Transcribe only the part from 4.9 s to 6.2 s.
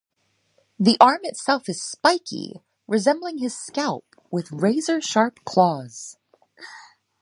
sharp claws.